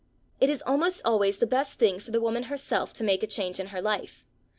[0.39, 3.59] It is almost always the best thing for the woman herself to make a change
[3.59, 4.25] in her life.